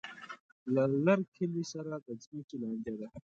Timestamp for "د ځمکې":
2.05-2.55